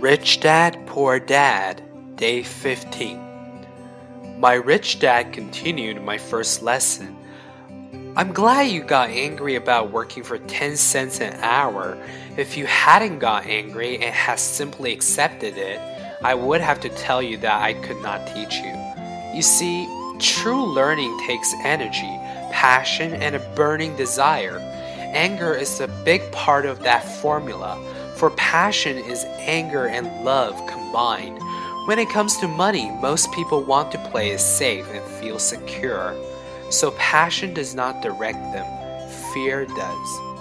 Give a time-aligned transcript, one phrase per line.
[0.00, 1.82] Rich Dad Poor Dad,
[2.16, 3.66] Day 15.
[4.38, 7.16] My rich dad continued my first lesson.
[8.16, 11.96] I'm glad you got angry about working for 10 cents an hour.
[12.36, 15.80] If you hadn't got angry and had simply accepted it,
[16.22, 18.74] I would have to tell you that I could not teach you.
[19.34, 19.86] You see,
[20.18, 22.20] true learning takes energy
[22.64, 24.56] passion, and a burning desire.
[25.12, 27.76] Anger is a big part of that formula,
[28.16, 31.38] for passion is anger and love combined.
[31.84, 36.16] When it comes to money, most people want to play it safe and feel secure.
[36.70, 38.66] So passion does not direct them,
[39.34, 40.33] fear does.